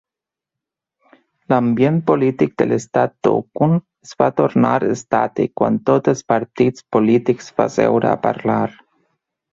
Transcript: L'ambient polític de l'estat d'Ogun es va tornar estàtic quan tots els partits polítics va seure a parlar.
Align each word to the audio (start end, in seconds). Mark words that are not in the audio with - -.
L'ambient 1.51 1.99
polític 2.07 2.55
de 2.61 2.67
l'estat 2.71 3.13
d'Ogun 3.27 3.77
es 4.07 4.15
va 4.23 4.29
tornar 4.41 4.73
estàtic 4.89 5.53
quan 5.61 5.81
tots 5.91 6.13
els 6.15 6.27
partits 6.35 6.89
polítics 6.97 7.55
va 7.61 7.73
seure 7.79 8.11
a 8.15 8.19
parlar. 8.29 8.61